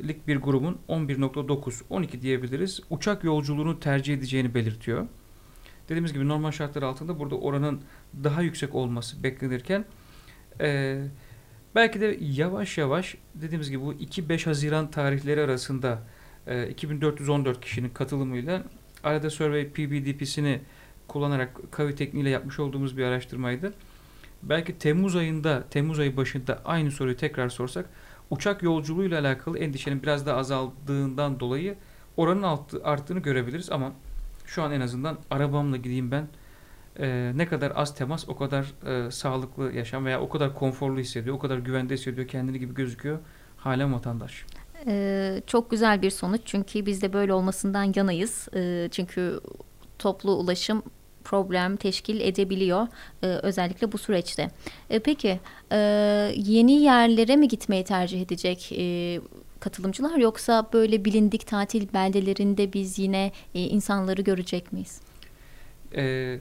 lik 0.09 0.29
bir 0.29 0.37
grubun 0.37 0.79
11.9 0.89 1.83
12 1.91 2.23
diyebiliriz 2.23 2.81
uçak 2.91 3.25
yolculuğunu 3.25 3.81
tercih 3.81 4.15
edeceğini 4.15 4.55
belirtiyor. 4.55 5.07
Dediğimiz 5.89 6.13
gibi 6.13 6.29
normal 6.29 6.51
şartlar 6.51 6.83
altında 6.83 7.19
burada 7.19 7.35
oranın 7.39 7.81
daha 8.25 8.43
yüksek 8.43 8.75
olması 8.75 9.23
beklenirken 9.23 9.85
e, 10.61 10.99
belki 11.75 12.01
de 12.01 12.19
yavaş 12.21 12.79
yavaş 12.79 13.17
dediğimiz 13.35 13.71
gibi 13.71 13.83
bu 13.83 13.95
2-5 13.95 14.45
Haziran 14.45 14.91
tarihleri 14.91 15.41
arasında 15.41 16.03
e, 16.47 16.69
2414 16.69 17.61
kişinin 17.61 17.91
katılımıyla 17.91 18.63
Arada 19.05 19.31
Survey 19.31 19.69
PBDP'sini 19.69 20.61
kullanarak 21.09 21.73
kavi 21.73 21.95
tekniğiyle 21.95 22.31
yapmış 22.31 22.59
olduğumuz 22.59 22.97
bir 22.97 23.05
araştırmaydı. 23.05 23.73
Belki 24.43 24.79
Temmuz 24.79 25.17
ayında, 25.17 25.65
Temmuz 25.71 25.99
ayı 25.99 26.17
başında 26.17 26.63
aynı 26.65 26.91
soruyu 26.91 27.17
tekrar 27.17 27.49
sorsak 27.49 27.87
uçak 28.31 28.63
yolculuğuyla 28.63 29.21
alakalı 29.21 29.59
endişenin 29.59 30.03
biraz 30.03 30.27
daha 30.27 30.37
azaldığından 30.37 31.41
dolayı 31.41 31.77
oranın 32.17 32.59
arttığını 32.85 33.21
görebiliriz 33.21 33.71
ama 33.71 33.93
şu 34.49 34.63
an 34.63 34.73
en 34.73 34.81
azından 34.81 35.19
arabamla 35.31 35.77
gideyim 35.77 36.11
ben 36.11 36.29
e, 36.99 37.33
ne 37.35 37.47
kadar 37.47 37.73
az 37.75 37.95
temas 37.95 38.29
o 38.29 38.37
kadar 38.37 38.65
e, 38.87 39.11
sağlıklı 39.11 39.73
yaşam 39.73 40.05
veya 40.05 40.21
o 40.21 40.29
kadar 40.29 40.55
konforlu 40.55 41.01
hissediyor, 41.01 41.37
o 41.37 41.39
kadar 41.39 41.59
güvende 41.59 41.95
hissediyor 41.95 42.29
kendini 42.29 42.59
gibi 42.59 42.75
gözüküyor 42.75 43.19
halen 43.57 43.95
vatandaş. 43.95 44.45
Ee, 44.87 45.43
çok 45.47 45.71
güzel 45.71 46.03
bir 46.03 46.11
sonuç 46.11 46.41
çünkü 46.45 46.87
biz 46.87 47.03
de 47.03 47.13
böyle 47.13 47.33
olmasından 47.33 47.93
yanayız. 47.97 48.49
Ee, 48.55 48.89
çünkü 48.91 49.41
toplu 49.99 50.33
ulaşım 50.33 50.83
problem 51.25 51.77
teşkil 51.77 52.21
edebiliyor 52.21 52.87
ee, 53.23 53.27
özellikle 53.27 53.93
bu 53.93 53.99
süreçte. 53.99 54.51
Ee, 54.91 54.99
peki 54.99 55.41
e, 55.73 55.79
yeni 56.37 56.73
yerlere 56.73 57.37
mi 57.37 57.49
gitmeyi 57.49 57.85
tercih 57.85 58.23
edecek 58.23 58.73
e, 58.73 59.21
katılımcılar 59.61 60.17
yoksa 60.19 60.69
böyle 60.73 61.05
bilindik 61.05 61.47
tatil 61.47 61.93
beldelerinde 61.93 62.73
biz 62.73 62.99
yine 62.99 63.33
e, 63.55 63.61
insanları 63.61 64.23
görecek 64.23 64.73
miyiz? 64.73 65.01
Ee, 65.97 66.41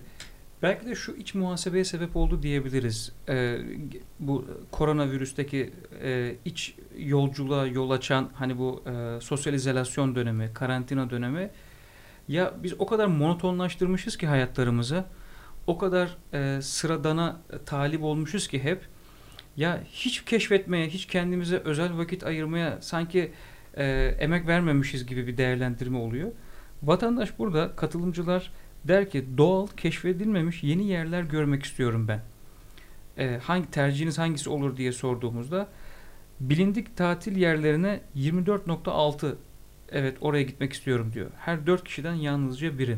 belki 0.61 0.85
de 0.85 0.95
şu 0.95 1.11
iç 1.11 1.35
muhasebeye 1.35 1.85
sebep 1.85 2.15
oldu 2.15 2.43
diyebiliriz. 2.43 3.11
Ee, 3.29 3.57
bu 4.19 4.45
koronavirüsteki 4.71 5.73
e, 6.03 6.35
iç 6.45 6.75
yolculuğa 6.97 7.67
yol 7.67 7.89
açan 7.89 8.29
hani 8.33 8.57
bu 8.57 8.83
e, 8.87 9.21
sosyal 9.21 9.53
izolasyon 9.53 10.15
dönemi, 10.15 10.53
karantina 10.53 11.09
dönemi 11.09 11.49
ya 12.27 12.53
biz 12.63 12.73
o 12.79 12.85
kadar 12.85 13.05
monotonlaştırmışız 13.05 14.17
ki 14.17 14.27
hayatlarımızı, 14.27 15.05
o 15.67 15.77
kadar 15.77 16.17
e, 16.33 16.61
sıradana 16.61 17.41
talip 17.65 18.03
olmuşuz 18.03 18.47
ki 18.47 18.63
hep 18.63 18.87
ya 19.57 19.83
hiç 19.91 20.25
keşfetmeye, 20.25 20.87
hiç 20.89 21.05
kendimize 21.05 21.57
özel 21.57 21.97
vakit 21.97 22.23
ayırmaya 22.23 22.77
sanki 22.81 23.31
e, 23.77 24.15
emek 24.19 24.47
vermemişiz 24.47 25.05
gibi 25.05 25.27
bir 25.27 25.37
değerlendirme 25.37 25.97
oluyor. 25.97 26.31
Vatandaş 26.83 27.39
burada 27.39 27.75
katılımcılar 27.75 28.51
der 28.87 29.09
ki 29.09 29.25
doğal 29.37 29.67
keşfedilmemiş 29.67 30.63
yeni 30.63 30.87
yerler 30.87 31.21
görmek 31.21 31.63
istiyorum 31.63 32.07
ben. 32.07 32.21
Ee, 33.17 33.39
hangi 33.43 33.71
tercihiniz 33.71 34.17
hangisi 34.17 34.49
olur 34.49 34.77
diye 34.77 34.91
sorduğumuzda 34.91 35.67
bilindik 36.39 36.97
tatil 36.97 37.37
yerlerine 37.37 37.99
24.6 38.15 39.35
evet 39.91 40.17
oraya 40.21 40.43
gitmek 40.43 40.73
istiyorum 40.73 41.11
diyor. 41.13 41.31
Her 41.37 41.67
4 41.67 41.83
kişiden 41.83 42.13
yalnızca 42.13 42.79
biri. 42.79 42.97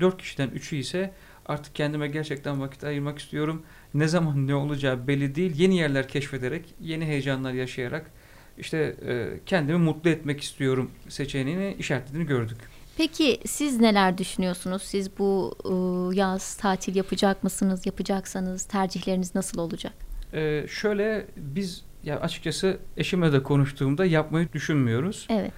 4 0.00 0.18
kişiden 0.18 0.48
3'ü 0.48 0.76
ise 0.76 1.12
artık 1.46 1.74
kendime 1.74 2.08
gerçekten 2.08 2.60
vakit 2.60 2.84
ayırmak 2.84 3.18
istiyorum. 3.18 3.62
Ne 3.94 4.08
zaman 4.08 4.46
ne 4.46 4.54
olacağı 4.54 5.06
belli 5.06 5.34
değil. 5.34 5.52
Yeni 5.56 5.76
yerler 5.76 6.08
keşfederek, 6.08 6.64
yeni 6.80 7.04
heyecanlar 7.04 7.52
yaşayarak 7.52 8.10
işte 8.58 8.96
e, 9.08 9.30
kendimi 9.46 9.78
mutlu 9.78 10.10
etmek 10.10 10.40
istiyorum 10.40 10.90
seçeneğini 11.08 11.76
işaretlediğini 11.78 12.26
gördük. 12.26 12.58
Peki 12.96 13.40
siz 13.46 13.80
neler 13.80 14.18
düşünüyorsunuz? 14.18 14.82
Siz 14.82 15.18
bu 15.18 15.54
e, 15.64 16.16
yaz 16.16 16.54
tatil 16.54 16.96
yapacak 16.96 17.44
mısınız? 17.44 17.86
Yapacaksanız 17.86 18.64
tercihleriniz 18.64 19.34
nasıl 19.34 19.58
olacak? 19.58 19.92
Ee, 20.34 20.64
şöyle 20.68 21.26
biz 21.36 21.84
ya 22.04 22.20
açıkçası 22.20 22.78
eşimle 22.96 23.32
de 23.32 23.42
konuştuğumda 23.42 24.04
yapmayı 24.04 24.52
düşünmüyoruz. 24.52 25.26
Evet. 25.30 25.52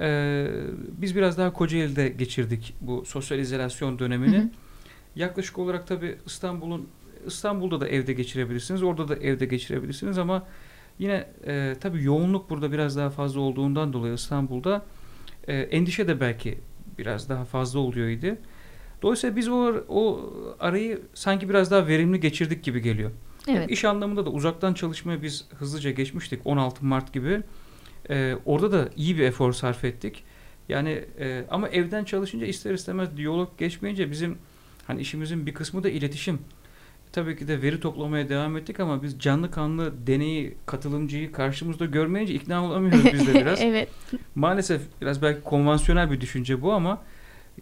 Ee, 0.00 0.46
biz 0.88 1.16
biraz 1.16 1.38
daha 1.38 1.52
Kocaeli'de 1.52 2.08
geçirdik 2.08 2.74
bu 2.80 3.04
sosyal 3.04 3.40
izolasyon 3.40 3.98
dönemini. 3.98 4.36
Hı 4.36 4.40
hı. 4.40 4.48
Yaklaşık 5.16 5.58
olarak 5.58 5.86
tabii 5.86 6.18
İstanbul'un 6.26 6.88
İstanbul'da 7.26 7.80
da 7.80 7.88
evde 7.88 8.12
geçirebilirsiniz, 8.12 8.82
orada 8.82 9.08
da 9.08 9.16
evde 9.16 9.46
geçirebilirsiniz 9.46 10.18
ama 10.18 10.46
yine 10.98 11.28
e, 11.46 11.76
tabii 11.80 12.04
yoğunluk 12.04 12.50
burada 12.50 12.72
biraz 12.72 12.96
daha 12.96 13.10
fazla 13.10 13.40
olduğundan 13.40 13.92
dolayı 13.92 14.14
İstanbul'da 14.14 14.84
e, 15.48 15.56
endişe 15.56 16.08
de 16.08 16.20
belki 16.20 16.58
biraz 16.98 17.28
daha 17.28 17.44
fazla 17.44 17.78
oluyordu. 17.78 18.36
Dolayısıyla 19.02 19.36
biz 19.36 19.48
o, 19.48 19.84
o 19.88 20.32
arayı 20.60 21.02
sanki 21.14 21.48
biraz 21.48 21.70
daha 21.70 21.86
verimli 21.86 22.20
geçirdik 22.20 22.64
gibi 22.64 22.82
geliyor. 22.82 23.10
Evet. 23.48 23.70
İş 23.70 23.84
anlamında 23.84 24.26
da 24.26 24.30
uzaktan 24.30 24.74
çalışmaya 24.74 25.22
biz 25.22 25.46
hızlıca 25.58 25.90
geçmiştik 25.90 26.40
16 26.44 26.86
Mart 26.86 27.12
gibi. 27.12 27.42
Ee, 28.10 28.34
orada 28.44 28.72
da 28.72 28.88
iyi 28.96 29.18
bir 29.18 29.22
efor 29.22 29.52
sarf 29.52 29.84
ettik. 29.84 30.24
Yani 30.68 31.04
e, 31.18 31.44
ama 31.50 31.68
evden 31.68 32.04
çalışınca 32.04 32.46
ister 32.46 32.74
istemez 32.74 33.16
diyalog 33.16 33.58
geçmeyince 33.58 34.10
bizim 34.10 34.38
hani 34.86 35.00
işimizin 35.00 35.46
bir 35.46 35.54
kısmı 35.54 35.82
da 35.82 35.88
iletişim. 35.88 36.38
Tabii 37.12 37.36
ki 37.36 37.48
de 37.48 37.62
veri 37.62 37.80
toplamaya 37.80 38.28
devam 38.28 38.56
ettik 38.56 38.80
ama 38.80 39.02
biz 39.02 39.18
canlı 39.18 39.50
kanlı 39.50 39.92
deneyi, 40.06 40.56
katılımcıyı 40.66 41.32
karşımızda 41.32 41.86
görmeyince 41.86 42.34
ikna 42.34 42.64
olamıyoruz 42.64 43.04
biz 43.12 43.26
de 43.26 43.34
biraz. 43.40 43.60
evet. 43.60 43.88
Maalesef 44.34 44.82
biraz 45.00 45.22
belki 45.22 45.42
konvansiyonel 45.42 46.10
bir 46.10 46.20
düşünce 46.20 46.62
bu 46.62 46.72
ama 46.72 47.02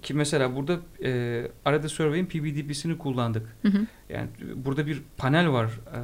ki 0.03 0.15
mesela 0.15 0.57
burada 0.57 0.76
e, 1.05 1.43
arada 1.65 1.88
Survey'in 1.88 2.26
PBDP'sini 2.26 2.99
kullandık. 2.99 3.57
Hı 3.62 3.69
hı. 3.69 3.87
Yani 4.09 4.29
burada 4.57 4.87
bir 4.87 5.03
panel 5.17 5.53
var. 5.53 5.67
E, 5.67 6.00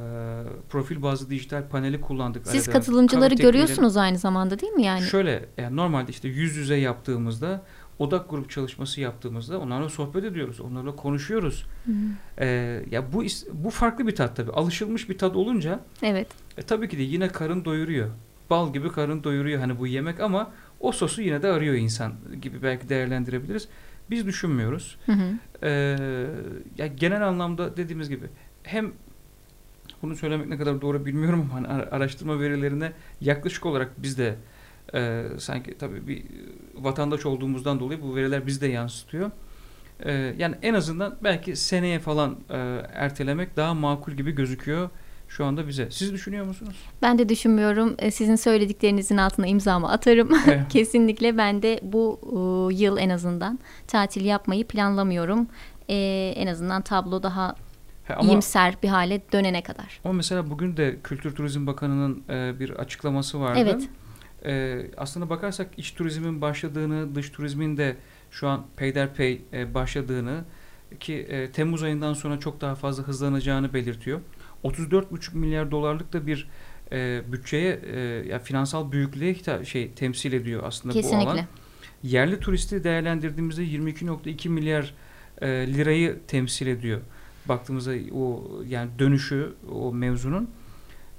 profil 0.69 1.01
bazlı 1.01 1.29
dijital 1.29 1.67
paneli 1.69 2.01
kullandık. 2.01 2.47
Siz 2.47 2.67
arada. 2.67 2.79
katılımcıları 2.79 3.35
Kahve 3.35 3.43
görüyorsunuz 3.43 3.97
aynı 3.97 4.17
zamanda 4.17 4.59
değil 4.59 4.73
mi 4.73 4.83
yani? 4.83 5.01
Şöyle 5.01 5.45
yani 5.57 5.75
normalde 5.75 6.11
işte 6.11 6.27
yüz 6.27 6.55
yüze 6.55 6.75
yaptığımızda 6.75 7.63
odak 7.99 8.29
grup 8.29 8.49
çalışması 8.49 9.01
yaptığımızda 9.01 9.59
onlarla 9.59 9.89
sohbet 9.89 10.23
ediyoruz. 10.23 10.61
Onlarla 10.61 10.95
konuşuyoruz. 10.95 11.65
Hı 11.85 11.91
hı. 11.91 11.95
E, 12.45 12.45
ya 12.91 13.13
bu 13.13 13.23
bu 13.53 13.69
farklı 13.69 14.07
bir 14.07 14.15
tat 14.15 14.35
tabii. 14.35 14.51
Alışılmış 14.51 15.09
bir 15.09 15.17
tat 15.17 15.35
olunca 15.35 15.79
Evet. 16.01 16.27
e, 16.57 16.61
tabii 16.61 16.89
ki 16.89 16.97
de 16.97 17.01
yine 17.01 17.27
karın 17.27 17.65
doyuruyor. 17.65 18.09
Bal 18.49 18.73
gibi 18.73 18.91
karın 18.91 19.23
doyuruyor 19.23 19.59
hani 19.59 19.79
bu 19.79 19.87
yemek 19.87 20.19
ama 20.19 20.51
o 20.79 20.91
sosu 20.91 21.21
yine 21.21 21.41
de 21.41 21.47
arıyor 21.47 21.75
insan 21.75 22.13
gibi 22.41 22.63
belki 22.63 22.89
değerlendirebiliriz. 22.89 23.67
Biz 24.09 24.25
düşünmüyoruz. 24.25 24.97
Hı 25.05 25.11
hı. 25.11 25.23
Ee, 25.63 25.97
ya 26.77 26.87
genel 26.87 27.27
anlamda 27.27 27.77
dediğimiz 27.77 28.09
gibi 28.09 28.25
hem 28.63 28.91
bunu 30.01 30.15
söylemek 30.15 30.47
ne 30.47 30.57
kadar 30.57 30.81
doğru 30.81 31.05
bilmiyorum 31.05 31.49
ama 31.51 31.69
hani 31.69 31.83
araştırma 31.83 32.39
verilerine 32.39 32.91
yaklaşık 33.21 33.65
olarak 33.65 33.91
biz 33.97 34.17
de 34.17 34.35
e, 34.93 35.23
sanki 35.37 35.77
tabii 35.77 36.07
bir 36.07 36.23
vatandaş 36.75 37.25
olduğumuzdan 37.25 37.79
dolayı 37.79 38.01
bu 38.01 38.15
veriler 38.15 38.47
bizde 38.47 38.67
yansıtıyor. 38.67 39.31
E, 39.99 40.11
yani 40.37 40.55
en 40.61 40.73
azından 40.73 41.17
belki 41.23 41.55
seneye 41.55 41.99
falan 41.99 42.37
e, 42.49 42.57
ertelemek 42.93 43.57
daha 43.57 43.73
makul 43.73 44.11
gibi 44.11 44.31
gözüküyor 44.31 44.89
şu 45.27 45.45
anda 45.45 45.67
bize. 45.67 45.91
Siz 45.91 46.13
düşünüyor 46.13 46.45
musunuz? 46.45 46.75
Ben 47.01 47.17
de 47.17 47.29
düşünmüyorum. 47.29 47.95
E, 47.99 48.11
sizin 48.11 48.35
söylediklerinizin 48.35 49.17
altına 49.17 49.47
imzamı 49.47 49.91
atarım. 49.91 50.29
Evet. 50.47 50.67
Kesinlikle 50.69 51.37
ben 51.37 51.61
de 51.61 51.79
bu 51.83 52.19
e, 52.71 52.75
yıl 52.75 52.97
en 52.97 53.09
azından 53.09 53.59
tatil 53.87 54.25
yapmayı 54.25 54.67
planlamıyorum. 54.67 55.47
E, 55.89 55.95
en 56.35 56.47
azından 56.47 56.81
tablo 56.81 57.23
daha 57.23 57.55
He, 58.03 58.15
ama, 58.15 58.29
iyimser 58.29 58.75
bir 58.83 58.87
hale 58.87 59.21
dönene 59.31 59.63
kadar. 59.63 59.99
Ama 60.03 60.13
mesela 60.13 60.49
bugün 60.49 60.77
de 60.77 60.97
Kültür 61.03 61.35
Turizm 61.35 61.67
Bakanı'nın 61.67 62.23
e, 62.29 62.59
bir 62.59 62.69
açıklaması 62.69 63.39
vardı. 63.39 63.59
Evet. 63.61 63.89
E, 64.45 64.81
aslında 64.97 65.29
bakarsak 65.29 65.69
iç 65.77 65.91
turizmin 65.91 66.41
başladığını, 66.41 67.15
dış 67.15 67.29
turizmin 67.29 67.77
de 67.77 67.95
şu 68.31 68.47
an 68.47 68.65
peyderpey 68.75 69.41
e, 69.53 69.73
başladığını 69.73 70.43
ki 70.99 71.13
e, 71.13 71.51
Temmuz 71.51 71.83
ayından 71.83 72.13
sonra 72.13 72.39
çok 72.39 72.61
daha 72.61 72.75
fazla 72.75 73.03
hızlanacağını 73.03 73.73
belirtiyor. 73.73 74.19
34,5 74.63 75.37
milyar 75.37 75.71
dolarlık 75.71 76.13
da 76.13 76.27
bir 76.27 76.49
e, 76.91 77.21
bütçeye 77.31 77.79
e, 77.93 77.99
ya 77.99 78.39
finansal 78.39 78.91
büyüklüğe 78.91 79.33
hita, 79.33 79.65
şey 79.65 79.91
temsil 79.91 80.33
ediyor 80.33 80.63
aslında 80.65 80.93
Kesinlikle. 80.93 81.25
bu 81.25 81.29
alan. 81.29 81.45
Yerli 82.03 82.39
turisti 82.39 82.83
değerlendirdiğimizde 82.83 83.63
22.2 83.63 84.49
milyar 84.49 84.93
e, 85.41 85.47
lirayı 85.47 86.19
temsil 86.27 86.67
ediyor. 86.67 87.01
Baktığımızda 87.45 87.93
o 88.15 88.51
yani 88.67 88.89
dönüşü 88.99 89.53
o 89.71 89.93
mevzunun 89.93 90.49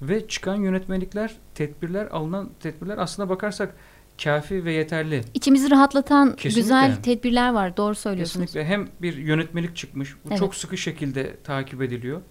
ve 0.09 0.27
çıkan 0.27 0.55
yönetmelikler, 0.55 1.35
tedbirler, 1.55 2.07
alınan 2.11 2.49
tedbirler 2.59 2.97
aslına 2.97 3.29
bakarsak 3.29 3.75
kafi 4.23 4.65
ve 4.65 4.73
yeterli. 4.73 5.21
İçimizi 5.33 5.71
rahatlatan 5.71 6.35
Kesinlikle. 6.35 6.61
güzel 6.61 6.95
tedbirler 6.95 7.53
var. 7.53 7.77
Doğru 7.77 7.95
söylüyorsunuz. 7.95 8.45
Kesinlikle. 8.45 8.73
Hem 8.73 8.87
bir 9.01 9.17
yönetmelik 9.17 9.75
çıkmış. 9.75 10.15
Bu 10.25 10.29
evet. 10.29 10.39
çok 10.39 10.55
sıkı 10.55 10.77
şekilde 10.77 11.37
takip 11.43 11.81
ediliyor. 11.81 12.21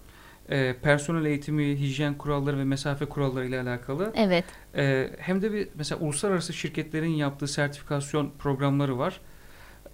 Ee, 0.49 0.75
personel 0.81 1.25
eğitimi, 1.25 1.79
hijyen 1.79 2.17
kuralları 2.17 2.57
ve 2.57 2.63
mesafe 2.63 3.05
kuralları 3.05 3.45
ile 3.45 3.61
alakalı. 3.61 4.13
Evet. 4.15 4.45
Ee, 4.75 5.09
hem 5.17 5.41
de 5.41 5.53
bir 5.53 5.67
mesela 5.75 6.01
uluslararası 6.01 6.53
şirketlerin 6.53 7.09
yaptığı 7.09 7.47
sertifikasyon 7.47 8.31
programları 8.39 8.97
var. 8.97 9.21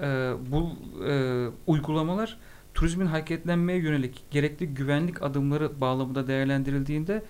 Ee, 0.02 0.32
bu 0.52 0.70
e, 1.08 1.46
uygulamalar 1.68 2.38
turizmin 2.74 3.06
hareketlenmeye 3.06 3.80
yönelik 3.80 4.24
gerekli 4.32 4.68
güvenlik 4.68 5.22
adımları 5.22 5.82
bağlamında 5.82 6.28
değerlendirildiğinde 6.28 7.24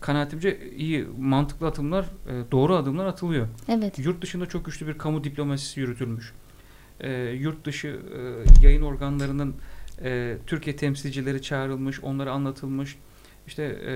kanaatimce 0.00 0.70
iyi 0.76 1.06
mantıklı 1.18 1.66
adımlar, 1.66 2.04
e, 2.04 2.50
doğru 2.52 2.74
adımlar 2.74 3.06
atılıyor. 3.06 3.48
Evet. 3.68 3.98
Yurt 3.98 4.22
dışında 4.22 4.46
çok 4.46 4.64
güçlü 4.64 4.86
bir 4.86 4.98
kamu 4.98 5.24
diplomasisi 5.24 5.80
yürütülmüş. 5.80 6.32
E, 7.00 7.12
yurt 7.22 7.64
dışı 7.64 7.88
e, 7.88 8.66
yayın 8.66 8.82
organlarının 8.82 9.54
e, 10.02 10.36
Türkiye 10.46 10.76
temsilcileri 10.76 11.42
çağrılmış, 11.42 12.04
onlara 12.04 12.32
anlatılmış. 12.32 12.98
İşte 13.46 13.62
e, 13.86 13.94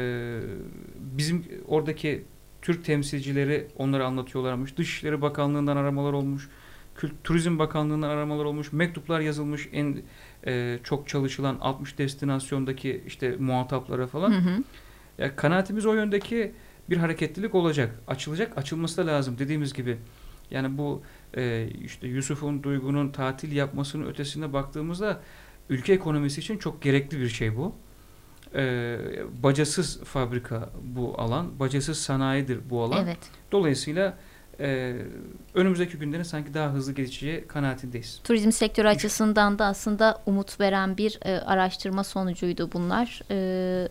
bizim 1.17 1.45
oradaki 1.69 2.25
Türk 2.63 2.85
temsilcileri 2.85 3.67
onlara 3.77 4.07
anlatıyorlarmış. 4.07 4.77
Dışişleri 4.77 5.23
Bakanlığı'ndan 5.23 5.77
aramalar 5.77 6.13
olmuş. 6.13 6.49
Kült 6.95 7.13
Turizm 7.25 7.59
Bakanlığı'ndan 7.59 8.09
aramalar 8.09 8.45
olmuş. 8.45 8.73
Mektuplar 8.73 9.21
yazılmış 9.21 9.69
en 9.73 10.03
e, 10.47 10.79
çok 10.85 11.09
çalışılan 11.09 11.59
60 11.61 11.99
destinasyondaki 11.99 13.03
işte 13.07 13.37
muhataplara 13.39 14.07
falan. 14.07 14.33
Hı 14.33 14.39
hı. 14.51 14.63
Yani 15.19 15.33
kanaatimiz 15.37 15.87
o 15.87 15.95
yöndeki 15.95 16.53
bir 16.91 16.97
hareketlilik 16.97 17.55
olacak. 17.55 17.95
Açılacak, 18.07 18.59
açılması 18.59 18.97
da 18.97 19.07
lazım 19.07 19.39
dediğimiz 19.39 19.73
gibi. 19.73 19.99
Yani 20.51 20.79
bu 20.79 21.03
e, 21.37 21.69
işte 21.85 22.09
Yusuf'un, 22.09 22.63
Duygu'nun 22.63 23.13
tatil 23.13 23.53
yapmasının 23.53 24.07
ötesine 24.07 24.53
baktığımızda 24.53 25.21
ülke 25.69 25.93
ekonomisi 25.93 26.41
için 26.41 26.59
çok 26.59 26.83
gerekli 26.83 27.21
bir 27.21 27.29
şey 27.29 27.57
bu. 27.57 27.75
E, 28.55 28.97
bacasız 29.43 30.05
fabrika 30.05 30.71
bu 30.83 31.15
alan, 31.21 31.59
bacasız 31.59 31.99
sanayidir 31.99 32.61
bu 32.71 32.83
alan. 32.83 33.05
Evet. 33.05 33.19
Dolayısıyla 33.53 34.19
e, 34.61 34.97
önümüzdeki 35.55 35.99
günlerin 35.99 36.23
sanki 36.23 36.55
daha 36.55 36.73
hızlı 36.73 36.93
geçeceği 36.93 37.47
kanaatindeyiz. 37.47 38.21
Turizm 38.25 38.53
sektörü 38.53 38.89
açısından 38.89 39.59
da 39.59 39.67
aslında 39.67 40.23
umut 40.27 40.61
veren 40.61 40.97
bir 40.97 41.19
e, 41.23 41.41
araştırma 41.41 42.05
sonucuydu 42.05 42.73
bunlar. 42.73 43.23
E, 43.31 43.89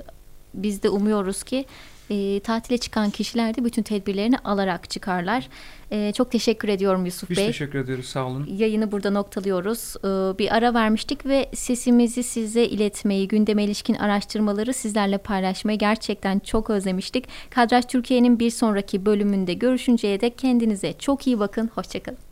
biz 0.53 0.83
de 0.83 0.89
umuyoruz 0.89 1.43
ki 1.43 1.65
e, 2.09 2.39
tatile 2.39 2.77
çıkan 2.77 3.09
kişiler 3.09 3.55
de 3.55 3.65
bütün 3.65 3.83
tedbirlerini 3.83 4.37
alarak 4.37 4.89
çıkarlar. 4.89 5.49
E, 5.91 6.11
çok 6.13 6.31
teşekkür 6.31 6.67
ediyorum 6.67 7.05
Yusuf 7.05 7.29
Biz 7.29 7.37
Bey. 7.37 7.47
Biz 7.47 7.51
teşekkür 7.51 7.79
ediyoruz 7.79 8.05
sağ 8.05 8.25
olun. 8.27 8.49
Yayını 8.57 8.91
burada 8.91 9.11
noktalıyoruz. 9.11 9.95
E, 9.99 10.37
bir 10.39 10.55
ara 10.55 10.73
vermiştik 10.73 11.25
ve 11.25 11.49
sesimizi 11.53 12.23
size 12.23 12.65
iletmeyi, 12.65 13.27
gündeme 13.27 13.63
ilişkin 13.63 13.93
araştırmaları 13.93 14.73
sizlerle 14.73 15.17
paylaşmayı 15.17 15.79
gerçekten 15.79 16.39
çok 16.39 16.69
özlemiştik. 16.69 17.25
Kadraj 17.49 17.85
Türkiye'nin 17.85 18.39
bir 18.39 18.49
sonraki 18.51 19.05
bölümünde 19.05 19.53
görüşünceye 19.53 20.21
dek 20.21 20.37
kendinize 20.37 20.93
çok 20.93 21.27
iyi 21.27 21.39
bakın. 21.39 21.69
Hoşçakalın. 21.75 22.28